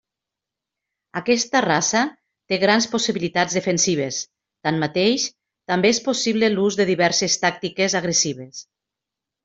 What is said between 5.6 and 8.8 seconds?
també és possible l'ús de diverses tàctiques agressives.